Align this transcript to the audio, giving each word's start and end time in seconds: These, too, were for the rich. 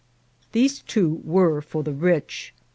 These, 0.51 0.79
too, 0.81 1.21
were 1.23 1.61
for 1.61 1.83
the 1.83 1.93
rich. 1.93 2.55